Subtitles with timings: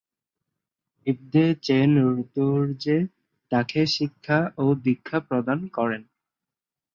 [1.07, 2.97] ব্দে-ছেন-র্দো-র্জে
[3.51, 6.01] তাকে শিক্ষা ও দীক্ষা প্রদান করেন।